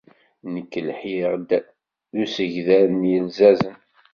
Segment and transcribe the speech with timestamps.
[0.53, 1.49] Nekk lhiɣ-d
[2.11, 3.75] s ussedger n yilzazen.